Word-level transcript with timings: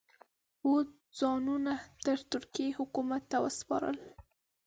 او 0.63 0.71
ځانونه 1.19 1.73
د 2.05 2.07
ترکیې 2.31 2.69
حکومت 2.79 3.23
ته 3.31 3.37
وسپاري. 3.43 4.07